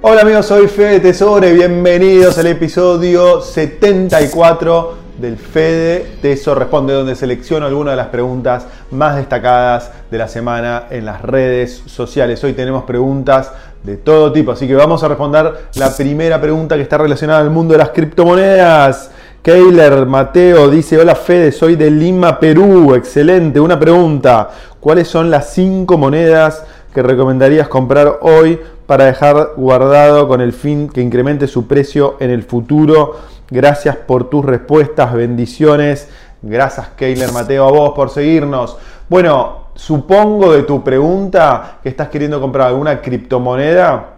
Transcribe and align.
Hola 0.00 0.22
amigos, 0.22 0.46
soy 0.46 0.68
Fede 0.68 1.00
Tesore, 1.00 1.52
bienvenidos 1.52 2.38
al 2.38 2.46
episodio 2.46 3.40
74 3.40 4.94
del 5.18 5.36
Fede 5.36 6.18
Tesoro 6.22 6.60
Responde, 6.60 6.94
donde 6.94 7.14
selecciono 7.14 7.66
algunas 7.66 7.92
de 7.92 7.96
las 7.96 8.06
preguntas 8.06 8.66
más 8.90 9.16
destacadas 9.16 9.90
de 10.10 10.18
la 10.18 10.28
semana 10.28 10.84
en 10.90 11.04
las 11.04 11.20
redes 11.22 11.82
sociales. 11.86 12.42
Hoy 12.44 12.52
tenemos 12.52 12.84
preguntas 12.84 13.52
de 13.82 13.96
todo 13.96 14.32
tipo, 14.32 14.52
así 14.52 14.66
que 14.66 14.74
vamos 14.74 15.02
a 15.02 15.08
responder 15.08 15.52
la 15.74 15.94
primera 15.94 16.40
pregunta 16.40 16.76
que 16.76 16.82
está 16.82 16.98
relacionada 16.98 17.40
al 17.40 17.50
mundo 17.50 17.72
de 17.72 17.78
las 17.78 17.90
criptomonedas. 17.90 19.10
Keiler 19.42 20.04
Mateo 20.04 20.68
dice, 20.68 20.98
hola 20.98 21.14
Fede, 21.14 21.52
soy 21.52 21.76
de 21.76 21.90
Lima, 21.90 22.38
Perú. 22.38 22.94
Excelente. 22.94 23.58
Una 23.58 23.78
pregunta, 23.78 24.50
¿cuáles 24.88 25.08
son 25.08 25.28
las 25.28 25.50
cinco 25.50 25.98
monedas 25.98 26.64
que 26.94 27.02
recomendarías 27.02 27.68
comprar 27.68 28.20
hoy 28.22 28.58
para 28.86 29.04
dejar 29.04 29.50
guardado 29.54 30.26
con 30.28 30.40
el 30.40 30.54
fin 30.54 30.88
que 30.88 31.02
incremente 31.02 31.46
su 31.46 31.66
precio 31.66 32.16
en 32.20 32.30
el 32.30 32.42
futuro. 32.42 33.16
Gracias 33.50 33.96
por 33.96 34.30
tus 34.30 34.46
respuestas, 34.46 35.12
bendiciones. 35.12 36.08
Gracias 36.40 36.88
Keiler 36.96 37.32
Mateo 37.32 37.68
a 37.68 37.70
vos 37.70 37.92
por 37.94 38.08
seguirnos. 38.08 38.78
Bueno, 39.10 39.66
supongo 39.74 40.54
de 40.54 40.62
tu 40.62 40.82
pregunta 40.82 41.80
que 41.82 41.90
estás 41.90 42.08
queriendo 42.08 42.40
comprar 42.40 42.68
alguna 42.68 43.02
criptomoneda 43.02 44.14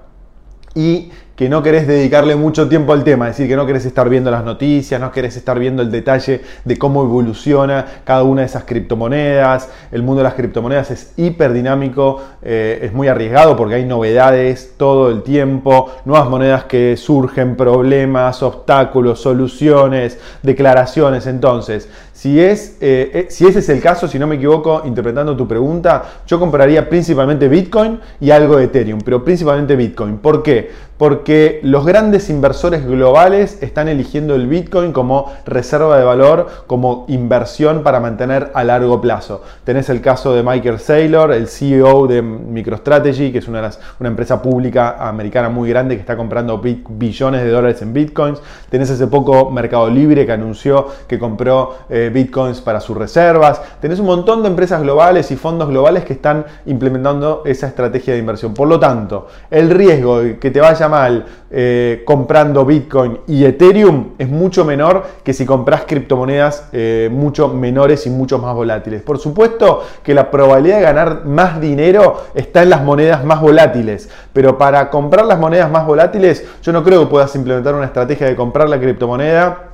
y 0.77 1.11
que 1.41 1.49
no 1.49 1.63
querés 1.63 1.87
dedicarle 1.87 2.37
mucho 2.37 2.69
tiempo 2.69 2.93
al 2.93 3.03
tema, 3.03 3.31
es 3.31 3.39
decir, 3.39 3.49
que 3.49 3.57
no 3.57 3.65
querés 3.65 3.87
estar 3.87 4.11
viendo 4.11 4.31
las 4.31 4.45
noticias, 4.45 5.01
no 5.01 5.11
querés 5.11 5.39
estar 5.39 5.59
viendo 5.59 5.81
el 5.81 5.91
detalle 5.91 6.43
de 6.67 6.77
cómo 6.77 7.03
evoluciona 7.03 7.87
cada 8.05 8.25
una 8.25 8.43
de 8.43 8.47
esas 8.47 8.65
criptomonedas. 8.65 9.71
El 9.91 10.03
mundo 10.03 10.19
de 10.19 10.25
las 10.25 10.35
criptomonedas 10.35 10.91
es 10.91 11.15
hiper 11.17 11.55
dinámico, 11.55 12.21
eh, 12.43 12.81
es 12.83 12.93
muy 12.93 13.09
arriesgado 13.09 13.57
porque 13.57 13.77
hay 13.77 13.87
novedades 13.87 14.75
todo 14.77 15.09
el 15.09 15.23
tiempo, 15.23 15.91
nuevas 16.05 16.29
monedas 16.29 16.65
que 16.65 16.99
surgen, 16.99 17.57
problemas, 17.57 18.43
obstáculos, 18.43 19.23
soluciones, 19.23 20.19
declaraciones. 20.43 21.27
Entonces, 21.27 21.89
si, 22.21 22.39
es, 22.39 22.77
eh, 22.83 23.11
eh, 23.15 23.27
si 23.31 23.47
ese 23.47 23.61
es 23.61 23.69
el 23.71 23.81
caso, 23.81 24.07
si 24.07 24.19
no 24.19 24.27
me 24.27 24.35
equivoco, 24.35 24.83
interpretando 24.85 25.35
tu 25.35 25.49
pregunta, 25.49 26.21
yo 26.27 26.39
compraría 26.39 26.87
principalmente 26.87 27.49
Bitcoin 27.49 27.99
y 28.21 28.31
algo 28.31 28.59
de 28.59 28.65
Ethereum, 28.65 29.01
pero 29.03 29.25
principalmente 29.25 29.75
Bitcoin. 29.75 30.19
¿Por 30.19 30.43
qué? 30.43 30.69
porque 31.01 31.61
los 31.63 31.87
grandes 31.87 32.29
inversores 32.29 32.87
globales 32.87 33.63
están 33.63 33.89
eligiendo 33.89 34.35
el 34.35 34.47
Bitcoin 34.47 34.93
como 34.93 35.33
reserva 35.47 35.97
de 35.97 36.05
valor, 36.05 36.47
como 36.67 37.07
inversión 37.09 37.83
para 37.83 38.01
mantener 38.01 38.51
a 38.53 38.65
largo 38.65 39.01
plazo. 39.01 39.43
Tenés 39.65 39.89
el 39.89 40.03
caso 40.03 40.35
de 40.35 40.43
Michael 40.43 40.79
Saylor, 40.79 41.33
el 41.33 41.49
CEO 41.49 42.07
de 42.07 42.21
MicroStrategy, 42.21 43.33
que 43.33 43.39
es 43.39 43.49
una, 43.49 43.71
empresa 44.01 44.43
pública 44.43 45.09
americana 45.09 45.49
muy 45.49 45.71
grande 45.71 45.95
que 45.95 46.03
está 46.03 46.19
comprando 46.19 46.59
billones 46.59 47.45
de 47.45 47.49
dólares 47.49 47.81
en 47.81 47.95
Bitcoins. 47.95 48.43
Tenés 48.69 48.91
hace 48.91 49.07
poco 49.07 49.51
Mercado 49.51 49.89
Libre 49.89 50.27
que 50.27 50.33
anunció 50.33 50.87
que 51.09 51.19
compró 51.19 51.79
eh, 51.89 52.10
Bitcoins 52.11 52.61
para 52.61 52.81
sus 52.81 52.97
reservas. 52.97 53.61
Tenés 53.81 53.99
un 53.99 54.07
montón 54.07 54.43
de 54.43 54.49
empresas 54.49 54.83
globales 54.83 55.31
y 55.31 55.37
fondos 55.37 55.69
globales 55.69 56.05
que 56.05 56.13
están 56.13 56.45
implementando 56.67 57.43
esa 57.45 57.67
estrategia 57.67 58.15
de 58.15 58.21
inversión. 58.21 58.55
Por 58.55 58.69
lo 58.69 58.79
tanto, 58.79 59.29
el 59.51 59.71
riesgo 59.71 60.21
de 60.21 60.39
que 60.39 60.51
te 60.51 60.61
vaya 60.61 60.89
mal 60.89 61.27
eh, 61.51 62.03
comprando 62.05 62.65
Bitcoin 62.65 63.21
y 63.27 63.45
Ethereum 63.45 64.11
es 64.19 64.29
mucho 64.29 64.65
menor 64.65 65.05
que 65.25 65.33
si 65.33 65.45
compras 65.45 65.83
criptomonedas 65.87 66.69
eh, 66.73 67.09
mucho 67.11 67.49
menores 67.49 68.07
y 68.07 68.11
mucho 68.11 68.39
más 68.39 68.55
volátiles. 68.55 69.03
Por 69.03 69.19
supuesto 69.19 69.83
que 70.03 70.15
la 70.15 70.31
probabilidad 70.31 70.77
de 70.77 70.83
ganar 70.83 71.25
más 71.25 71.61
dinero 71.61 72.25
está 72.35 72.63
en 72.63 72.71
las 72.71 72.83
monedas 72.83 73.25
más 73.25 73.41
volátiles, 73.41 74.09
pero 74.33 74.59
para 74.59 74.91
comprar 74.91 75.27
las 75.27 75.39
monedas 75.39 75.71
más 75.71 75.87
volátiles 75.87 76.45
yo 76.63 76.73
no 76.73 76.85
creo 76.85 77.01
que 77.01 77.07
puedas 77.07 77.35
implementar 77.35 77.75
una 77.75 77.87
estrategia 77.87 78.27
de 78.27 78.37
comprar 78.37 78.69
la 78.69 78.79
criptomoneda 78.79 79.70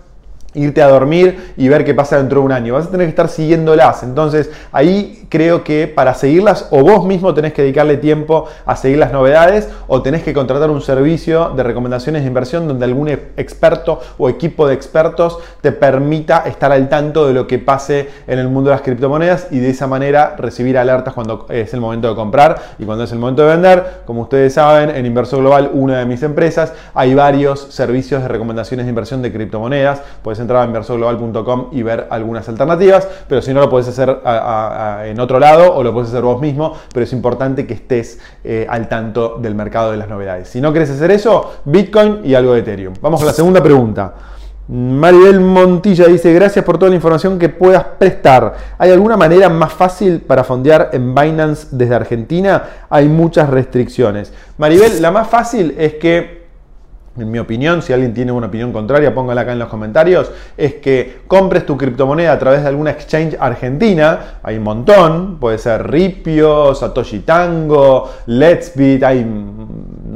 irte 0.56 0.82
a 0.82 0.88
dormir 0.88 1.52
y 1.56 1.68
ver 1.68 1.84
qué 1.84 1.94
pasa 1.94 2.16
dentro 2.16 2.40
de 2.40 2.46
un 2.46 2.52
año. 2.52 2.74
Vas 2.74 2.86
a 2.86 2.90
tener 2.90 3.06
que 3.06 3.10
estar 3.10 3.28
siguiéndolas. 3.28 4.02
Entonces, 4.02 4.50
ahí 4.72 5.26
creo 5.28 5.64
que 5.64 5.86
para 5.86 6.14
seguirlas, 6.14 6.68
o 6.70 6.82
vos 6.82 7.04
mismo 7.04 7.34
tenés 7.34 7.52
que 7.52 7.62
dedicarle 7.62 7.96
tiempo 7.96 8.46
a 8.64 8.76
seguir 8.76 8.98
las 8.98 9.12
novedades, 9.12 9.68
o 9.86 10.02
tenés 10.02 10.22
que 10.22 10.32
contratar 10.32 10.70
un 10.70 10.80
servicio 10.80 11.50
de 11.50 11.62
recomendaciones 11.62 12.22
de 12.22 12.28
inversión 12.28 12.68
donde 12.68 12.84
algún 12.84 13.08
experto 13.08 14.00
o 14.18 14.28
equipo 14.28 14.66
de 14.66 14.74
expertos 14.74 15.38
te 15.60 15.72
permita 15.72 16.44
estar 16.46 16.72
al 16.72 16.88
tanto 16.88 17.26
de 17.26 17.34
lo 17.34 17.46
que 17.46 17.58
pase 17.58 18.08
en 18.26 18.38
el 18.38 18.48
mundo 18.48 18.70
de 18.70 18.76
las 18.76 18.82
criptomonedas 18.82 19.48
y 19.50 19.58
de 19.58 19.70
esa 19.70 19.86
manera 19.86 20.36
recibir 20.38 20.78
alertas 20.78 21.14
cuando 21.14 21.46
es 21.48 21.72
el 21.74 21.80
momento 21.80 22.08
de 22.08 22.14
comprar 22.14 22.56
y 22.78 22.84
cuando 22.84 23.04
es 23.04 23.12
el 23.12 23.18
momento 23.18 23.42
de 23.42 23.48
vender. 23.48 24.02
Como 24.06 24.22
ustedes 24.22 24.54
saben, 24.54 24.90
en 24.90 25.06
Inversor 25.06 25.40
Global, 25.40 25.70
una 25.72 25.98
de 25.98 26.06
mis 26.06 26.22
empresas, 26.22 26.72
hay 26.94 27.14
varios 27.14 27.60
servicios 27.70 28.22
de 28.22 28.28
recomendaciones 28.28 28.86
de 28.86 28.90
inversión 28.90 29.22
de 29.22 29.32
criptomonedas. 29.32 30.02
Puedes 30.22 30.38
entrar 30.46 30.62
a 30.62 30.66
inversorglobal.com 30.66 31.68
y 31.72 31.82
ver 31.82 32.06
algunas 32.10 32.48
alternativas, 32.48 33.06
pero 33.28 33.42
si 33.42 33.52
no 33.52 33.60
lo 33.60 33.68
puedes 33.68 33.88
hacer 33.88 34.20
en 35.04 35.20
otro 35.20 35.38
lado 35.38 35.74
o 35.74 35.82
lo 35.82 35.92
puedes 35.92 36.10
hacer 36.10 36.22
vos 36.22 36.40
mismo, 36.40 36.74
pero 36.92 37.04
es 37.04 37.12
importante 37.12 37.66
que 37.66 37.74
estés 37.74 38.20
eh, 38.44 38.66
al 38.68 38.88
tanto 38.88 39.38
del 39.40 39.54
mercado 39.54 39.90
de 39.90 39.96
las 39.96 40.08
novedades. 40.08 40.48
Si 40.48 40.60
no 40.60 40.70
quieres 40.70 40.90
hacer 40.90 41.10
eso, 41.10 41.56
Bitcoin 41.64 42.20
y 42.24 42.34
algo 42.34 42.54
de 42.54 42.60
Ethereum. 42.60 42.94
Vamos 43.00 43.20
con 43.20 43.26
la 43.26 43.32
segunda 43.32 43.62
pregunta. 43.62 44.14
Maribel 44.68 45.38
Montilla 45.38 46.06
dice, 46.06 46.32
gracias 46.32 46.64
por 46.64 46.76
toda 46.76 46.88
la 46.88 46.96
información 46.96 47.38
que 47.38 47.48
puedas 47.48 47.84
prestar. 47.98 48.54
¿Hay 48.78 48.90
alguna 48.90 49.16
manera 49.16 49.48
más 49.48 49.72
fácil 49.72 50.20
para 50.20 50.42
fondear 50.42 50.90
en 50.92 51.14
Binance 51.14 51.68
desde 51.70 51.94
Argentina? 51.94 52.64
Hay 52.90 53.08
muchas 53.08 53.48
restricciones. 53.48 54.32
Maribel, 54.58 55.00
la 55.00 55.12
más 55.12 55.28
fácil 55.28 55.74
es 55.78 55.94
que 55.94 56.45
en 57.18 57.30
mi 57.30 57.38
opinión, 57.38 57.82
si 57.82 57.92
alguien 57.92 58.14
tiene 58.14 58.32
una 58.32 58.46
opinión 58.46 58.72
contraria, 58.72 59.14
póngala 59.14 59.42
acá 59.42 59.52
en 59.52 59.58
los 59.58 59.68
comentarios, 59.68 60.30
es 60.56 60.74
que 60.74 61.20
compres 61.26 61.66
tu 61.66 61.76
criptomoneda 61.76 62.32
a 62.32 62.38
través 62.38 62.62
de 62.62 62.68
alguna 62.68 62.90
exchange 62.90 63.36
argentina, 63.38 64.38
hay 64.42 64.58
un 64.58 64.64
montón, 64.64 65.38
puede 65.38 65.58
ser 65.58 65.90
Ripio, 65.90 66.74
Satoshi 66.74 67.20
Tango, 67.20 68.10
Let's 68.26 68.72
Beat, 68.74 69.02
hay 69.02 69.26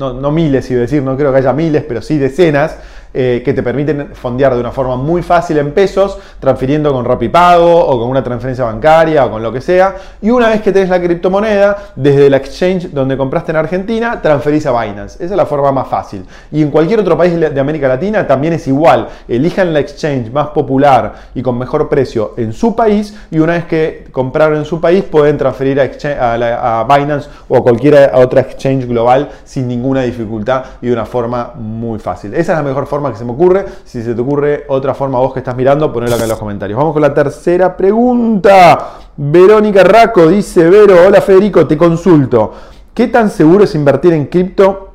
no, 0.00 0.30
miles, 0.30 0.70
iba 0.70 0.80
decir, 0.80 1.02
no 1.02 1.16
creo 1.16 1.30
que 1.32 1.38
haya 1.38 1.52
miles, 1.52 1.84
pero 1.86 2.02
sí 2.02 2.18
decenas. 2.18 2.76
Eh, 3.12 3.42
que 3.44 3.52
te 3.52 3.60
permiten 3.60 4.10
fondear 4.14 4.54
de 4.54 4.60
una 4.60 4.70
forma 4.70 4.94
muy 4.94 5.20
fácil 5.20 5.58
en 5.58 5.72
pesos, 5.72 6.16
transfiriendo 6.38 6.92
con 6.92 7.04
Rapipago 7.04 7.84
o 7.84 7.98
con 7.98 8.08
una 8.08 8.22
transferencia 8.22 8.64
bancaria 8.64 9.26
o 9.26 9.32
con 9.32 9.42
lo 9.42 9.52
que 9.52 9.60
sea. 9.60 9.96
Y 10.22 10.30
una 10.30 10.48
vez 10.48 10.62
que 10.62 10.70
tenés 10.70 10.90
la 10.90 11.02
criptomoneda, 11.02 11.76
desde 11.96 12.30
la 12.30 12.36
exchange 12.36 12.90
donde 12.90 13.16
compraste 13.16 13.50
en 13.50 13.56
Argentina, 13.56 14.22
transferís 14.22 14.64
a 14.66 14.80
Binance. 14.80 15.16
Esa 15.16 15.34
es 15.34 15.36
la 15.36 15.44
forma 15.44 15.72
más 15.72 15.88
fácil. 15.88 16.24
Y 16.52 16.62
en 16.62 16.70
cualquier 16.70 17.00
otro 17.00 17.18
país 17.18 17.34
de 17.34 17.58
América 17.60 17.88
Latina 17.88 18.24
también 18.28 18.52
es 18.52 18.68
igual. 18.68 19.08
Elijan 19.26 19.72
la 19.72 19.80
exchange 19.80 20.30
más 20.30 20.50
popular 20.50 21.14
y 21.34 21.42
con 21.42 21.58
mejor 21.58 21.88
precio 21.88 22.34
en 22.36 22.52
su 22.52 22.76
país 22.76 23.18
y 23.32 23.40
una 23.40 23.54
vez 23.54 23.64
que 23.64 24.04
compraron 24.12 24.56
en 24.56 24.64
su 24.64 24.80
país 24.80 25.02
pueden 25.02 25.36
transferir 25.36 25.80
a, 25.80 26.80
a 26.80 26.84
Binance 26.84 27.28
o 27.48 27.56
a 27.56 27.62
cualquier 27.64 28.12
otra 28.14 28.42
exchange 28.42 28.86
global 28.86 29.30
sin 29.42 29.66
ninguna 29.90 30.02
dificultad 30.02 30.64
y 30.80 30.86
de 30.86 30.92
una 30.92 31.04
forma 31.04 31.52
muy 31.56 31.98
fácil. 31.98 32.32
Esa 32.34 32.52
es 32.52 32.58
la 32.58 32.62
mejor 32.62 32.86
forma 32.86 33.10
que 33.10 33.18
se 33.18 33.24
me 33.24 33.32
ocurre. 33.32 33.64
Si 33.84 34.02
se 34.02 34.14
te 34.14 34.20
ocurre 34.20 34.64
otra 34.68 34.94
forma 34.94 35.18
vos 35.18 35.32
que 35.32 35.40
estás 35.40 35.56
mirando, 35.56 35.92
ponelo 35.92 36.14
acá 36.14 36.24
en 36.24 36.30
los 36.30 36.38
comentarios. 36.38 36.78
Vamos 36.78 36.92
con 36.92 37.02
la 37.02 37.12
tercera 37.12 37.76
pregunta. 37.76 38.90
Verónica 39.16 39.82
Raco 39.82 40.28
dice, 40.28 40.68
Vero, 40.70 40.94
hola 41.06 41.20
Federico, 41.20 41.66
te 41.66 41.76
consulto. 41.76 42.52
¿Qué 42.94 43.08
tan 43.08 43.30
seguro 43.30 43.64
es 43.64 43.74
invertir 43.74 44.12
en 44.12 44.26
cripto 44.26 44.90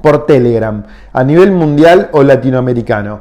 por 0.00 0.26
Telegram 0.26 0.84
a 1.12 1.24
nivel 1.24 1.50
mundial 1.50 2.10
o 2.12 2.22
latinoamericano? 2.22 3.20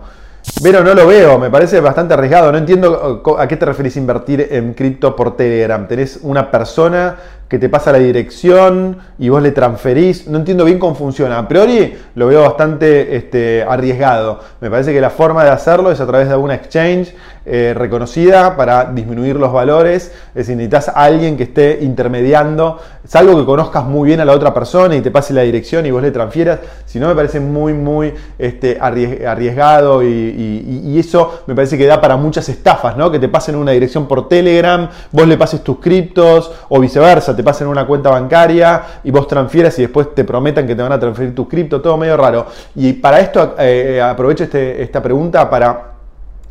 Vero, 0.61 0.83
no 0.83 0.93
lo 0.93 1.07
veo, 1.07 1.39
me 1.39 1.49
parece 1.49 1.79
bastante 1.79 2.13
arriesgado. 2.13 2.51
No 2.51 2.57
entiendo 2.57 3.23
a 3.37 3.47
qué 3.47 3.55
te 3.55 3.65
referís 3.65 3.95
invertir 3.97 4.47
en 4.51 4.73
cripto 4.73 5.15
por 5.15 5.37
Telegram. 5.37 5.87
¿Tenés 5.87 6.19
una 6.21 6.51
persona 6.51 7.15
que 7.47 7.59
te 7.59 7.69
pasa 7.69 7.91
la 7.91 7.99
dirección 7.99 8.97
y 9.19 9.29
vos 9.29 9.41
le 9.41 9.51
transferís. 9.51 10.27
No 10.27 10.39
entiendo 10.39 10.65
bien 10.65 10.79
cómo 10.79 10.95
funciona. 10.95 11.37
A 11.37 11.47
priori 11.47 11.93
lo 12.15 12.27
veo 12.27 12.41
bastante 12.41 13.15
este, 13.15 13.63
arriesgado. 13.63 14.39
Me 14.59 14.69
parece 14.69 14.93
que 14.93 15.01
la 15.01 15.09
forma 15.09 15.43
de 15.43 15.51
hacerlo 15.51 15.91
es 15.91 15.99
a 15.99 16.07
través 16.07 16.27
de 16.27 16.33
alguna 16.33 16.55
exchange 16.55 17.13
eh, 17.45 17.73
reconocida 17.75 18.55
para 18.55 18.85
disminuir 18.85 19.35
los 19.35 19.51
valores. 19.51 20.13
Es 20.29 20.33
decir, 20.33 20.55
necesitas 20.55 20.87
a 20.87 21.03
alguien 21.03 21.35
que 21.35 21.43
esté 21.43 21.79
intermediando, 21.81 22.79
salvo 23.05 23.37
que 23.37 23.45
conozcas 23.45 23.83
muy 23.83 24.07
bien 24.07 24.21
a 24.21 24.25
la 24.25 24.31
otra 24.31 24.53
persona 24.53 24.95
y 24.95 25.01
te 25.01 25.11
pase 25.11 25.33
la 25.33 25.41
dirección 25.41 25.85
y 25.85 25.91
vos 25.91 26.01
le 26.01 26.11
transfieras. 26.11 26.59
Si 26.85 26.99
no, 26.99 27.09
me 27.09 27.15
parece 27.15 27.41
muy, 27.41 27.73
muy 27.73 28.13
este, 28.39 28.77
arriesgado 28.79 30.03
y, 30.03 30.93
eso 30.97 31.43
me 31.47 31.55
parece 31.55 31.77
que 31.77 31.85
da 31.85 31.99
para 31.99 32.15
muchas 32.15 32.47
estafas, 32.47 32.95
¿no? 32.95 33.11
Que 33.11 33.19
te 33.19 33.27
pasen 33.27 33.55
una 33.55 33.71
dirección 33.71 34.07
por 34.07 34.29
Telegram, 34.29 34.89
vos 35.11 35.27
le 35.27 35.37
pases 35.37 35.61
tus 35.63 35.79
criptos 35.79 36.49
o 36.69 36.79
viceversa 36.79 37.35
pasen 37.43 37.67
una 37.67 37.85
cuenta 37.85 38.09
bancaria 38.09 38.81
y 39.03 39.11
vos 39.11 39.27
transfieras 39.27 39.77
y 39.79 39.83
después 39.83 40.15
te 40.15 40.23
prometan 40.23 40.65
que 40.65 40.75
te 40.75 40.81
van 40.81 40.91
a 40.91 40.99
transferir 40.99 41.35
tu 41.35 41.47
cripto, 41.47 41.81
todo 41.81 41.97
medio 41.97 42.17
raro. 42.17 42.47
Y 42.75 42.93
para 42.93 43.19
esto 43.19 43.55
eh, 43.59 44.01
aprovecho 44.01 44.45
este, 44.45 44.81
esta 44.81 45.01
pregunta 45.01 45.49
para 45.49 45.92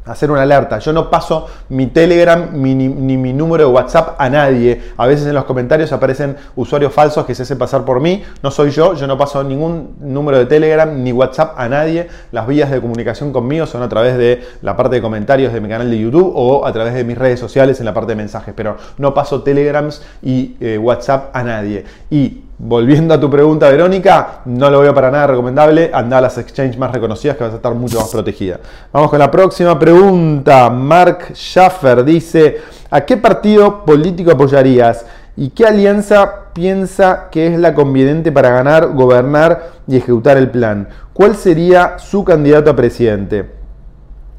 hacer 0.05 0.31
una 0.31 0.43
alerta. 0.43 0.79
Yo 0.79 0.93
no 0.93 1.11
paso 1.11 1.47
mi 1.69 1.87
Telegram 1.87 2.51
ni, 2.53 2.89
mi 2.89 3.33
número 3.33 3.67
de 3.67 3.71
WhatsApp 3.71 4.17
a 4.19 4.29
nadie. 4.29 4.81
A 4.97 5.07
veces 5.07 5.27
en 5.27 5.35
los 5.35 5.45
comentarios 5.45 5.93
aparecen 5.93 6.37
usuarios 6.57 6.93
falsos 6.93 7.25
que 7.25 7.35
se 7.35 7.43
hacen 7.43 7.59
pasar 7.59 7.85
por 7.85 8.01
mí. 8.01 8.23
No 8.43 8.51
soy 8.51 8.71
yo, 8.71 8.95
yo 8.95 9.07
no 9.07 9.17
paso 9.17 9.45
ningún 9.45 9.97
número 10.01 10.39
de 10.39 10.47
Telegram 10.47 11.03
ni 11.03 11.13
WhatsApp 11.13 11.55
a 11.57 11.69
nadie. 11.69 12.09
Las 12.33 12.47
vías 12.47 12.71
de 12.71 12.81
comunicación 12.81 13.33
conmigo 13.33 13.67
son 13.67 13.83
a 13.83 13.89
través 13.89 14.17
de 14.19 14.43
la 14.63 14.77
parte 14.77 14.97
de 14.97 15.03
comentarios 15.03 15.53
de 15.53 15.61
mi 15.61 15.69
canal 15.69 15.91
de 15.91 15.99
YouTube 15.99 16.33
o 16.35 16.67
a 16.67 16.73
través 16.73 16.95
de 16.95 17.05
mis 17.05 17.17
redes 17.17 17.39
sociales 17.39 17.79
en 17.81 17.87
la 17.87 17.95
parte 17.95 18.13
de 18.13 18.17
mensajes. 18.17 18.55
Pero 18.57 18.77
no 18.99 19.15
paso 19.15 19.43
Telegrams 19.43 20.03
y 20.23 20.57
eh, 20.61 20.79
WhatsApp 20.79 21.35
a 21.35 21.43
nadie. 21.43 21.85
Y 22.11 22.43
Volviendo 22.59 23.15
a 23.15 23.19
tu 23.19 23.29
pregunta, 23.29 23.69
Verónica, 23.71 24.41
no 24.45 24.71
lo 24.71 24.81
veo 24.81 24.95
para 24.95 25.11
nada 25.11 25.27
recomendable. 25.27 25.91
Anda 25.93 26.19
a 26.19 26.21
las 26.21 26.39
exchanges 26.39 26.79
más 26.79 26.93
reconocidas 26.93 27.37
que 27.37 27.45
vas 27.45 27.53
a 27.53 27.57
estar 27.57 27.75
mucho 27.75 27.99
más 27.99 28.09
protegida. 28.11 28.61
Vamos 28.93 29.11
con 29.11 29.19
la 29.19 29.31
próxima 29.31 29.79
pregunta. 29.79 30.71
Mark 30.71 31.33
Schaffer 31.35 32.05
dice: 32.05 32.59
¿A 32.91 33.01
qué 33.01 33.17
partido 33.17 33.85
político 33.85 34.31
apoyarías? 34.31 35.05
¿Y 35.35 35.49
qué 35.49 35.67
alianza 35.67 36.53
piensa 36.53 37.29
que 37.31 37.47
es 37.47 37.59
la 37.59 37.75
conveniente 37.75 38.31
para 38.31 38.51
ganar, 38.51 38.89
gobernar 38.89 39.71
y 39.89 39.97
ejecutar 39.97 40.37
el 40.37 40.51
plan? 40.51 40.89
¿Cuál 41.15 41.35
sería 41.35 41.99
su 41.99 42.23
candidato 42.23 42.71
a 42.71 42.77
presidente? 42.77 43.62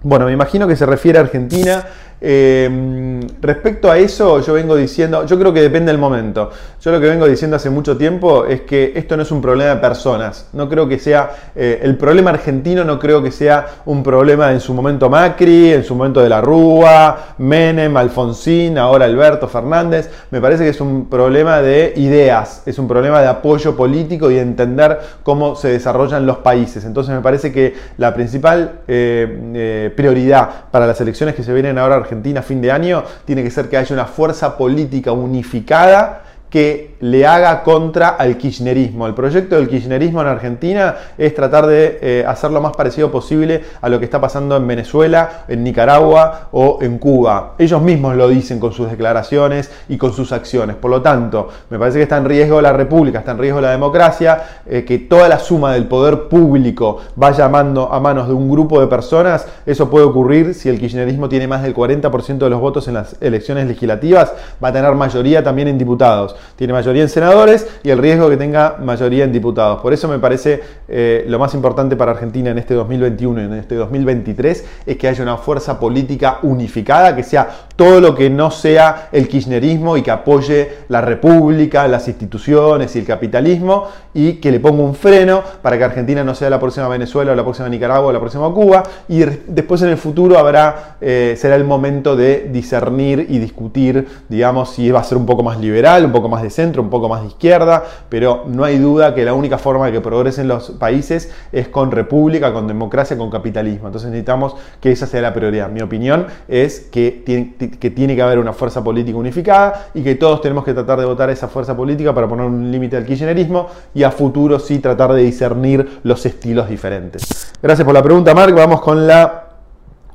Bueno, 0.03 0.25
me 0.25 0.33
imagino 0.33 0.67
que 0.67 0.75
se 0.75 0.85
refiere 0.85 1.17
a 1.17 1.21
Argentina 1.21 1.85
Em, 2.25 3.19
respecto 3.41 3.91
a 3.91 3.97
eso, 3.97 4.39
yo 4.39 4.53
vengo 4.53 4.77
diciendo, 4.77 5.25
yo 5.25 5.37
creo 5.37 5.51
que 5.51 5.61
depende 5.61 5.91
del 5.91 5.99
momento. 5.99 6.51
Yo 6.81 6.91
lo 6.93 7.01
que 7.01 7.07
vengo 7.09 7.27
diciendo 7.27 7.57
hace 7.57 7.69
mucho 7.69 7.97
tiempo 7.97 8.45
es 8.45 8.61
que 8.61 8.93
esto 8.95 9.17
no 9.17 9.23
es 9.23 9.31
un 9.31 9.41
problema 9.41 9.71
de 9.75 9.81
personas. 9.81 10.47
No 10.53 10.69
creo 10.69 10.87
que 10.87 10.99
sea, 10.99 11.31
eh, 11.53 11.81
el 11.83 11.97
problema 11.97 12.29
argentino 12.29 12.85
no 12.85 12.97
creo 12.97 13.21
que 13.21 13.29
sea 13.29 13.67
un 13.85 14.03
problema 14.03 14.53
en 14.53 14.61
su 14.61 14.73
momento 14.73 15.09
Macri, 15.09 15.73
en 15.73 15.83
su 15.83 15.95
momento 15.95 16.21
de 16.21 16.29
la 16.29 16.39
Rúa, 16.39 17.35
Menem, 17.39 17.97
Alfonsín, 17.97 18.77
ahora 18.77 19.03
Alberto 19.03 19.49
Fernández. 19.49 20.09
Me 20.31 20.39
parece 20.39 20.63
que 20.63 20.69
es 20.69 20.79
un 20.79 21.09
problema 21.09 21.61
de 21.61 21.91
ideas, 21.97 22.63
es 22.65 22.79
un 22.79 22.87
problema 22.87 23.19
de 23.19 23.27
apoyo 23.27 23.75
político 23.75 24.31
y 24.31 24.35
de 24.35 24.41
entender 24.41 24.97
cómo 25.23 25.57
se 25.57 25.67
desarrollan 25.67 26.25
los 26.25 26.37
países. 26.37 26.85
Entonces 26.85 27.13
me 27.13 27.21
parece 27.21 27.51
que 27.51 27.73
la 27.97 28.13
principal 28.13 28.79
eh, 28.87 29.51
eh, 29.55 29.92
prioridad 29.95 30.65
para 30.71 30.87
las 30.87 30.99
elecciones 31.01 31.35
que 31.35 31.43
se 31.43 31.53
vienen 31.53 31.77
ahora 31.77 31.95
Argentina 31.95 32.13
Argentina 32.13 32.39
a 32.39 32.43
fin 32.43 32.61
de 32.61 32.71
año 32.71 33.03
tiene 33.25 33.43
que 33.43 33.51
ser 33.51 33.69
que 33.69 33.77
haya 33.77 33.93
una 33.93 34.05
fuerza 34.05 34.57
política 34.57 35.11
unificada 35.11 36.23
que 36.53 36.93
le 36.99 37.25
haga 37.25 37.63
contra 37.63 38.09
al 38.09 38.37
kirchnerismo. 38.37 39.07
El 39.07 39.15
proyecto 39.15 39.55
del 39.55 39.67
kirchnerismo 39.67 40.21
en 40.21 40.27
Argentina 40.27 40.95
es 41.17 41.33
tratar 41.33 41.65
de 41.65 41.97
eh, 41.99 42.25
hacer 42.27 42.51
lo 42.51 42.61
más 42.61 42.75
parecido 42.75 43.09
posible 43.09 43.63
a 43.81 43.89
lo 43.89 43.97
que 43.97 44.05
está 44.05 44.21
pasando 44.21 44.55
en 44.55 44.67
Venezuela, 44.67 45.45
en 45.47 45.63
Nicaragua 45.63 46.49
o 46.51 46.77
en 46.83 46.99
Cuba. 46.99 47.55
Ellos 47.57 47.81
mismos 47.81 48.15
lo 48.15 48.29
dicen 48.29 48.59
con 48.59 48.71
sus 48.71 48.87
declaraciones 48.87 49.71
y 49.89 49.97
con 49.97 50.13
sus 50.13 50.31
acciones. 50.31 50.75
Por 50.75 50.91
lo 50.91 51.01
tanto, 51.01 51.49
me 51.71 51.79
parece 51.79 51.97
que 51.97 52.03
está 52.03 52.17
en 52.17 52.25
riesgo 52.25 52.61
la 52.61 52.71
república, 52.71 53.19
está 53.19 53.31
en 53.31 53.39
riesgo 53.39 53.59
la 53.59 53.71
democracia, 53.71 54.43
eh, 54.67 54.85
que 54.85 54.99
toda 54.99 55.27
la 55.27 55.39
suma 55.39 55.73
del 55.73 55.87
poder 55.87 56.27
público 56.27 56.99
vaya 57.15 57.49
mando 57.49 57.91
a 57.91 57.99
manos 57.99 58.27
de 58.27 58.35
un 58.35 58.47
grupo 58.47 58.79
de 58.79 58.85
personas. 58.85 59.47
Eso 59.65 59.89
puede 59.89 60.05
ocurrir 60.05 60.53
si 60.53 60.69
el 60.69 60.79
kirchnerismo 60.79 61.27
tiene 61.27 61.47
más 61.47 61.63
del 61.63 61.73
40% 61.73 62.37
de 62.37 62.49
los 62.51 62.61
votos 62.61 62.87
en 62.87 62.93
las 62.93 63.15
elecciones 63.21 63.65
legislativas, 63.67 64.31
va 64.63 64.67
a 64.67 64.71
tener 64.71 64.93
mayoría 64.93 65.43
también 65.43 65.67
en 65.67 65.79
diputados 65.79 66.35
tiene 66.55 66.73
mayoría 66.73 67.03
en 67.03 67.09
senadores 67.09 67.67
y 67.83 67.89
el 67.89 67.97
riesgo 67.97 68.29
que 68.29 68.37
tenga 68.37 68.77
mayoría 68.79 69.23
en 69.23 69.31
diputados. 69.31 69.81
Por 69.81 69.93
eso 69.93 70.07
me 70.07 70.19
parece 70.19 70.61
eh, 70.87 71.25
lo 71.27 71.39
más 71.39 71.53
importante 71.53 71.95
para 71.95 72.11
Argentina 72.11 72.51
en 72.51 72.57
este 72.57 72.73
2021 72.73 73.41
y 73.41 73.45
en 73.45 73.53
este 73.53 73.75
2023 73.75 74.65
es 74.85 74.97
que 74.97 75.07
haya 75.07 75.23
una 75.23 75.37
fuerza 75.37 75.79
política 75.79 76.39
unificada, 76.43 77.15
que 77.15 77.23
sea 77.23 77.47
todo 77.75 77.99
lo 77.99 78.15
que 78.15 78.29
no 78.29 78.51
sea 78.51 79.09
el 79.11 79.27
kirchnerismo 79.27 79.97
y 79.97 80.01
que 80.01 80.11
apoye 80.11 80.69
la 80.89 81.01
república, 81.01 81.87
las 81.87 82.07
instituciones 82.07 82.95
y 82.95 82.99
el 82.99 83.05
capitalismo 83.05 83.87
y 84.13 84.33
que 84.33 84.51
le 84.51 84.59
ponga 84.59 84.83
un 84.83 84.95
freno 84.95 85.41
para 85.61 85.77
que 85.77 85.83
Argentina 85.83 86.23
no 86.23 86.35
sea 86.35 86.49
la 86.49 86.59
próxima 86.59 86.87
Venezuela 86.87 87.33
la 87.35 87.43
próxima 87.43 87.69
Nicaragua 87.69 88.07
o 88.07 88.11
la 88.11 88.19
próxima 88.19 88.51
Cuba 88.51 88.83
y 89.07 89.19
después 89.47 89.81
en 89.81 89.89
el 89.89 89.97
futuro 89.97 90.37
habrá, 90.37 90.97
eh, 91.01 91.35
será 91.37 91.55
el 91.55 91.63
momento 91.63 92.15
de 92.15 92.49
discernir 92.51 93.27
y 93.29 93.39
discutir, 93.39 94.07
digamos, 94.29 94.71
si 94.71 94.89
va 94.91 94.99
a 94.99 95.03
ser 95.03 95.17
un 95.17 95.25
poco 95.25 95.43
más 95.43 95.59
liberal, 95.59 96.05
un 96.05 96.11
poco 96.11 96.29
más 96.29 96.32
de 96.41 96.49
centro, 96.49 96.81
un 96.81 96.89
poco 96.89 97.09
más 97.09 97.21
de 97.21 97.27
izquierda, 97.27 97.83
pero 98.09 98.43
no 98.47 98.63
hay 98.63 98.77
duda 98.77 99.13
que 99.13 99.23
la 99.23 99.33
única 99.33 99.57
forma 99.57 99.85
de 99.85 99.91
que 99.91 100.01
progresen 100.01 100.47
los 100.47 100.71
países 100.71 101.31
es 101.51 101.67
con 101.67 101.91
república, 101.91 102.53
con 102.53 102.67
democracia, 102.67 103.17
con 103.17 103.29
capitalismo. 103.29 103.87
Entonces 103.87 104.09
necesitamos 104.09 104.55
que 104.81 104.91
esa 104.91 105.07
sea 105.07 105.21
la 105.21 105.33
prioridad. 105.33 105.69
Mi 105.69 105.81
opinión 105.81 106.27
es 106.47 106.79
que 106.91 107.21
tiene 107.25 107.55
que, 107.55 107.89
tiene 107.89 108.15
que 108.15 108.21
haber 108.21 108.39
una 108.39 108.53
fuerza 108.53 108.83
política 108.83 109.17
unificada 109.17 109.87
y 109.93 110.03
que 110.03 110.15
todos 110.15 110.41
tenemos 110.41 110.63
que 110.63 110.73
tratar 110.73 110.99
de 110.99 111.05
votar 111.05 111.29
esa 111.29 111.47
fuerza 111.47 111.75
política 111.75 112.13
para 112.13 112.27
poner 112.27 112.45
un 112.45 112.71
límite 112.71 112.97
al 112.97 113.05
kirchnerismo 113.05 113.67
y 113.93 114.03
a 114.03 114.11
futuro 114.11 114.59
sí 114.59 114.79
tratar 114.79 115.13
de 115.13 115.21
discernir 115.21 115.99
los 116.03 116.25
estilos 116.25 116.69
diferentes. 116.69 117.51
Gracias 117.61 117.85
por 117.85 117.93
la 117.93 118.03
pregunta, 118.03 118.33
Mark. 118.33 118.53
Vamos 118.53 118.81
con 118.81 119.05
la 119.07 119.49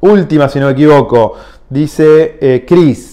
última, 0.00 0.48
si 0.48 0.58
no 0.60 0.66
me 0.66 0.72
equivoco. 0.72 1.34
Dice 1.68 2.38
eh, 2.40 2.64
Chris. 2.66 3.07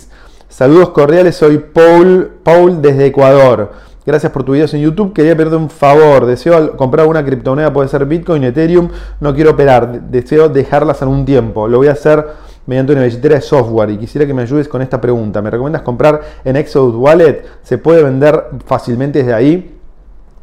Saludos 0.56 0.92
cordiales, 0.92 1.36
soy 1.36 1.58
Paul, 1.58 2.32
Paul 2.42 2.82
desde 2.82 3.08
Ecuador. 3.08 3.74
Gracias 4.06 4.32
por 4.32 4.46
tu 4.46 4.54
videos 4.54 4.74
en 4.74 4.80
YouTube. 4.80 5.12
Quería 5.12 5.36
pedirte 5.36 5.58
un 5.58 5.70
favor. 5.70 6.26
Deseo 6.26 6.78
comprar 6.78 7.08
una 7.08 7.26
criptomoneda, 7.26 7.74
puede 7.74 7.90
ser 7.90 8.06
Bitcoin, 8.06 8.42
Ethereum. 8.42 8.88
No 9.20 9.36
quiero 9.36 9.52
operar. 9.52 10.04
Deseo 10.04 10.48
dejarlas 10.48 11.02
en 11.02 11.10
un 11.10 11.26
tiempo. 11.26 11.68
Lo 11.68 11.80
voy 11.80 11.90
a 11.90 11.92
hacer 11.92 12.26
mediante 12.68 12.94
una 12.94 13.04
billetera 13.04 13.36
de 13.36 13.42
software 13.42 13.90
y 13.90 13.98
quisiera 13.98 14.26
que 14.26 14.34
me 14.34 14.44
ayudes 14.44 14.70
con 14.70 14.82
esta 14.82 15.02
pregunta. 15.02 15.42
¿Me 15.42 15.52
recomiendas 15.52 15.82
comprar 15.82 16.22
en 16.46 16.56
Exodus 16.56 16.96
Wallet? 16.96 17.44
¿Se 17.62 17.78
puede 17.78 18.02
vender 18.02 18.46
fácilmente 18.66 19.20
desde 19.20 19.34
ahí? 19.34 19.78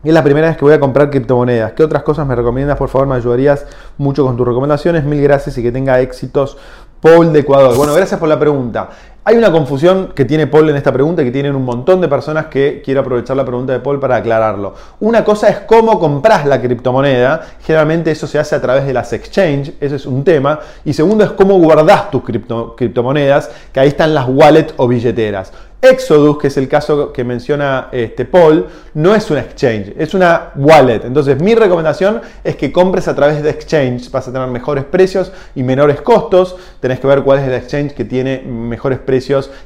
Es 0.05 0.13
la 0.13 0.23
primera 0.23 0.49
vez 0.49 0.59
que 0.59 0.65
voy 0.67 0.75
a 0.75 0.81
comprar 0.81 1.09
criptomonedas. 1.09 1.73
¿Qué 1.73 1.85
otras 1.85 2.03
cosas 2.03 2.27
me 2.27 2.35
recomiendas? 2.35 2.77
Por 2.77 2.91
favor, 2.91 3.09
me 3.09 3.15
ayudarías 3.15 3.65
mucho 3.97 4.27
con 4.27 4.37
tus 4.37 4.47
recomendaciones. 4.47 5.05
Mil 5.05 5.23
gracias 5.23 5.57
y 5.57 5.63
que 5.63 5.73
tenga 5.73 6.01
éxitos. 6.01 6.59
Paul 7.03 7.33
de 7.33 7.41
Ecuador. 7.41 7.77
Bueno, 7.77 7.95
gracias 7.95 8.21
por 8.21 8.29
la 8.29 8.39
pregunta. 8.39 8.91
Hay 9.25 9.37
una 9.37 9.53
confusión 9.53 10.09
que 10.17 10.25
tiene 10.25 10.49
Paul 10.49 10.69
en 10.71 10.75
esta 10.75 10.91
pregunta 10.93 11.23
y 11.23 11.27
que 11.27 11.31
tienen 11.31 11.55
un 11.55 11.65
montón 11.65 12.01
de 12.01 12.09
personas 12.09 12.47
que 12.47 12.83
quiero 12.85 13.03
aprovechar 13.03 13.37
la 13.37 13.45
pregunta 13.45 13.73
de 13.73 13.79
Paul 13.79 14.01
para 14.01 14.17
aclararlo. 14.17 14.75
Una 14.99 15.25
cosa 15.25 15.49
es 15.49 15.59
cómo 15.59 16.01
compras 16.01 16.45
la 16.45 16.61
criptomoneda, 16.61 17.41
generalmente 17.65 18.11
eso 18.11 18.27
se 18.27 18.41
hace 18.41 18.57
a 18.57 18.61
través 18.61 18.85
de 18.85 18.93
las 18.93 19.13
exchange, 19.13 19.75
ese 19.81 19.95
es 19.95 20.07
un 20.07 20.25
tema. 20.25 20.59
Y 20.85 20.93
segundo 20.93 21.23
es 21.23 21.31
cómo 21.31 21.57
guardas 21.61 22.11
tus 22.11 22.25
criptomonedas, 22.25 23.49
que 23.73 23.79
ahí 23.79 23.89
están 23.89 24.13
las 24.13 24.27
wallets 24.29 24.75
o 24.77 24.89
billeteras. 24.89 25.53
Exodus, 25.85 26.39
que 26.39 26.47
es 26.47 26.57
el 26.57 26.69
caso 26.69 27.13
que 27.13 27.25
menciona 27.25 27.89
este 27.91 28.25
Paul, 28.25 28.69
no 28.95 29.17
es 29.17 29.29
una 29.33 29.41
exchange, 29.41 29.93
es 29.99 30.15
una 30.15 30.51
wallet. 30.55 31.05
Entonces 31.05 31.43
mi 31.43 31.57
recomendación 31.57 32.21
es 32.45 32.55
que 32.55 32.71
compres 32.71 33.09
a 33.09 33.17
través 33.17 33.43
de 33.43 33.51
exchange. 33.51 34.09
Vas 34.13 34.29
a 34.29 34.33
tener 34.33 34.47
mejores 34.47 34.85
precios 34.85 35.33
y 35.57 35.65
menores 35.65 36.01
costos. 36.01 36.55
Tenés 36.79 37.01
que 37.01 37.09
ver 37.09 37.25
cuál 37.25 37.41
es 37.41 37.49
el 37.49 37.55
exchange 37.55 37.95
que 37.95 38.05
tiene 38.05 38.43
mejores 38.47 39.01
precios 39.01 39.12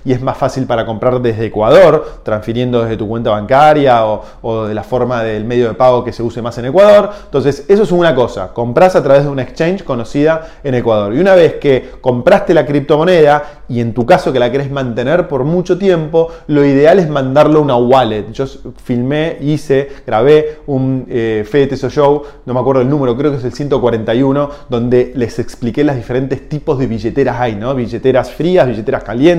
y 0.04 0.12
es 0.12 0.20
más 0.20 0.36
fácil 0.36 0.66
para 0.66 0.84
comprar 0.84 1.20
desde 1.20 1.46
Ecuador, 1.46 2.20
transfiriendo 2.22 2.82
desde 2.82 2.96
tu 2.96 3.08
cuenta 3.08 3.30
bancaria 3.30 4.04
o, 4.06 4.66
de 4.66 4.74
la 4.74 4.82
forma 4.82 5.22
del 5.22 5.44
medio 5.44 5.68
de 5.68 5.74
pago 5.74 6.04
que 6.04 6.12
se 6.12 6.22
use 6.22 6.42
más 6.42 6.56
en 6.58 6.66
Ecuador. 6.66 7.10
Entonces 7.24 7.64
eso 7.68 7.82
es 7.82 7.92
una 7.92 8.14
cosa. 8.14 8.52
Compras 8.52 8.96
a 8.96 9.02
través 9.02 9.24
de 9.24 9.30
una 9.30 9.42
exchange 9.42 9.84
conocida 9.84 10.46
en 10.64 10.74
Ecuador. 10.74 11.14
Y 11.14 11.18
una 11.18 11.34
vez 11.34 11.54
que 11.54 11.92
compraste 12.00 12.54
la 12.54 12.66
criptomoneda 12.66 13.62
y 13.68 13.80
en 13.80 13.94
tu 13.94 14.06
caso 14.06 14.32
que 14.32 14.38
la 14.38 14.50
querés 14.50 14.70
mantener 14.70 15.28
por 15.28 15.44
mucho 15.44 15.78
tiempo, 15.78 16.30
lo 16.46 16.64
ideal 16.64 16.98
es 16.98 17.08
mandarlo 17.08 17.58
a 17.58 17.62
una 17.62 17.76
wallet. 17.76 18.30
Yo 18.32 18.46
filmé, 18.82 19.38
hice, 19.40 19.88
grabé 20.06 20.58
un 20.66 21.06
eh, 21.08 21.44
Fede 21.48 21.76
Show, 21.76 22.22
no 22.44 22.54
me 22.54 22.60
acuerdo 22.60 22.82
el 22.82 22.88
número, 22.88 23.16
creo 23.16 23.30
que 23.32 23.38
es 23.38 23.44
el 23.44 23.52
141, 23.52 24.50
donde 24.68 25.12
les 25.14 25.38
expliqué 25.38 25.84
los 25.84 25.96
diferentes 25.96 26.48
tipos 26.48 26.78
de 26.78 26.86
billeteras 26.86 27.40
hay, 27.40 27.56
¿no? 27.56 27.74
Billeteras 27.74 28.30
frías, 28.30 28.66
billeteras 28.66 29.02
calientes, 29.02 29.35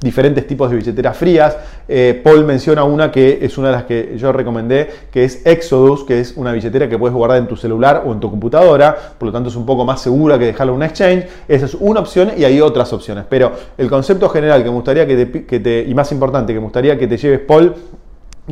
diferentes 0.00 0.46
tipos 0.46 0.70
de 0.70 0.76
billeteras 0.76 1.16
frías. 1.16 1.56
Eh, 1.88 2.20
Paul 2.22 2.44
menciona 2.44 2.84
una 2.84 3.10
que 3.10 3.38
es 3.40 3.56
una 3.56 3.68
de 3.68 3.74
las 3.74 3.84
que 3.84 4.14
yo 4.18 4.32
recomendé, 4.32 4.90
que 5.10 5.24
es 5.24 5.46
Exodus, 5.46 6.04
que 6.04 6.20
es 6.20 6.36
una 6.36 6.52
billetera 6.52 6.88
que 6.88 6.98
puedes 6.98 7.14
guardar 7.14 7.38
en 7.38 7.46
tu 7.46 7.56
celular 7.56 8.02
o 8.04 8.12
en 8.12 8.20
tu 8.20 8.30
computadora, 8.30 8.96
por 9.18 9.26
lo 9.26 9.32
tanto 9.32 9.48
es 9.48 9.56
un 9.56 9.64
poco 9.64 9.84
más 9.84 10.00
segura 10.00 10.38
que 10.38 10.46
dejarla 10.46 10.72
en 10.72 10.76
una 10.76 10.86
exchange. 10.86 11.26
Esa 11.46 11.66
es 11.66 11.74
una 11.74 12.00
opción 12.00 12.32
y 12.36 12.44
hay 12.44 12.60
otras 12.60 12.92
opciones, 12.92 13.24
pero 13.28 13.52
el 13.78 13.88
concepto 13.88 14.28
general 14.28 14.62
que 14.62 14.68
me 14.68 14.74
gustaría 14.74 15.06
que 15.06 15.26
te, 15.26 15.46
que 15.46 15.60
te 15.60 15.84
y 15.86 15.94
más 15.94 16.10
importante 16.12 16.52
que 16.52 16.58
me 16.58 16.64
gustaría 16.64 16.98
que 16.98 17.06
te 17.06 17.16
lleves, 17.16 17.40
Paul, 17.40 17.74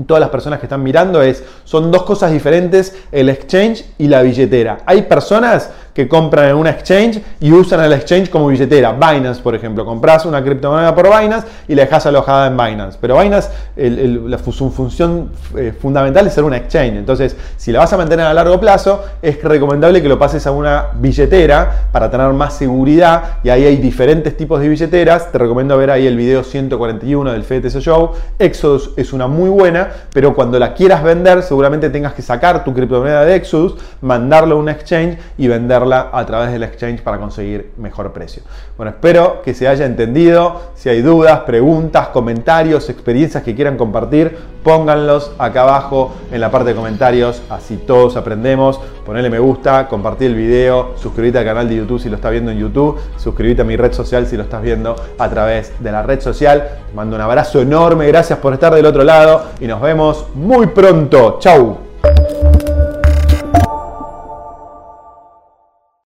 todas 0.05 0.21
las 0.21 0.31
personas 0.31 0.59
que 0.59 0.67
están 0.67 0.83
mirando 0.83 1.23
es, 1.23 1.43
son 1.65 1.91
dos 1.91 2.03
cosas 2.03 2.33
diferentes, 2.33 2.95
el 3.13 3.29
exchange 3.29 3.85
y 3.99 4.09
la 4.09 4.23
billetera. 4.23 4.79
Hay 4.85 5.03
personas 5.03 5.71
que 5.97 6.07
compran 6.07 6.51
en 6.51 6.57
una 6.57 6.69
exchange 6.69 7.23
y 7.41 7.51
usan 7.51 7.83
el 7.83 7.91
exchange 7.95 8.29
como 8.29 8.49
billetera. 8.49 8.93
Binance, 8.93 9.41
por 9.41 9.55
ejemplo, 9.55 9.83
compras 9.83 10.27
una 10.27 10.45
criptomoneda 10.45 10.95
por 10.95 11.07
Binance 11.07 11.47
y 11.67 11.75
la 11.75 11.85
dejas 11.85 12.05
alojada 12.05 12.49
en 12.49 12.55
Binance. 12.55 12.99
Pero 13.01 13.19
Binance, 13.19 13.49
la, 13.77 14.37
su 14.37 14.71
función 14.71 15.31
eh, 15.57 15.73
fundamental 15.81 16.27
es 16.27 16.35
ser 16.35 16.45
una 16.45 16.59
exchange. 16.59 16.99
Entonces, 16.99 17.35
si 17.57 17.73
la 17.73 17.79
vas 17.79 17.95
a 17.95 17.97
mantener 17.97 18.27
a 18.27 18.35
largo 18.35 18.61
plazo, 18.61 19.07
es 19.23 19.43
recomendable 19.43 20.03
que 20.03 20.09
lo 20.11 20.19
pases 20.19 20.47
a 20.47 20.51
una 20.51 20.89
billetera 20.97 21.89
para 21.93 22.11
tener 22.11 22.31
más 22.35 22.53
seguridad. 22.53 23.39
Y 23.43 23.49
ahí 23.49 23.65
hay 23.65 23.79
diferentes 23.79 24.37
tipos 24.37 24.61
de 24.61 24.69
billeteras. 24.69 25.33
Te 25.33 25.39
recomiendo 25.39 25.79
ver 25.79 25.91
ahí 25.91 26.07
el 26.07 26.19
video 26.19 26.45
141 26.45 27.33
del 27.33 27.43
FTS 27.43 27.79
Show. 27.79 28.11
Exodus 28.39 28.91
es 28.99 29.15
una 29.15 29.29
muy 29.29 29.49
buena, 29.49 29.89
pero 30.13 30.35
cuando 30.35 30.59
la 30.59 30.75
quieras 30.75 31.03
vender, 31.03 31.43
seguramente 31.43 31.89
tengas 31.89 32.13
que 32.13 32.21
sacar 32.21 32.65
tu 32.65 32.75
criptomoneda 32.75 33.25
de 33.25 33.35
Exodus, 33.37 33.77
mandarlo 34.03 34.57
a 34.57 34.59
una 34.59 34.73
exchange 34.73 35.17
y 35.39 35.49
venderla 35.49 35.86
a 35.93 36.27
través 36.27 36.53
del 36.53 36.63
exchange 36.63 37.03
para 37.03 37.19
conseguir 37.19 37.73
mejor 37.77 38.13
precio. 38.13 38.43
Bueno, 38.77 38.91
espero 38.91 39.43
que 39.43 39.55
se 39.55 39.69
haya 39.69 39.87
entendido. 39.87 40.61
Si 40.75 40.89
hay 40.89 41.03
dudas, 41.03 41.41
preguntas, 41.41 42.09
comentarios, 42.09 42.89
experiencias 42.91 43.43
que 43.43 43.55
quieran 43.55 43.77
compartir, 43.77 44.37
pónganlos 44.63 45.33
acá 45.39 45.63
abajo 45.63 46.13
en 46.33 46.41
la 46.41 46.51
parte 46.51 46.71
de 46.71 46.75
comentarios, 46.75 47.43
así 47.51 47.77
todos 47.77 48.17
aprendemos. 48.17 48.81
Ponele 49.05 49.31
me 49.31 49.39
gusta, 49.39 49.87
compartir 49.89 50.29
el 50.29 50.37
video, 50.37 50.95
suscríbete 50.97 51.39
al 51.39 51.45
canal 51.45 51.69
de 51.69 51.77
YouTube 51.77 52.01
si 52.01 52.09
lo 52.09 52.17
estás 52.17 52.33
viendo 52.33 52.51
en 52.51 52.59
YouTube, 52.59 52.99
suscríbete 53.17 53.63
a 53.63 53.65
mi 53.65 53.77
red 53.77 53.93
social 53.93 54.27
si 54.27 54.37
lo 54.37 54.43
estás 54.43 54.63
viendo 54.63 54.97
a 55.19 55.29
través 55.29 55.73
de 55.79 55.93
la 55.93 56.03
red 56.03 56.21
social. 56.21 56.69
Te 56.89 56.95
mando 56.95 57.15
un 57.15 57.23
abrazo 57.23 57.61
enorme, 57.61 58.09
gracias 58.09 58.39
por 58.41 58.53
estar 58.53 58.75
del 58.75 58.87
otro 58.87 59.05
lado 59.05 59.45
y 59.61 59.67
nos 59.67 59.81
vemos 59.81 60.27
muy 60.35 60.67
pronto. 60.67 61.39
Chau. 61.39 61.79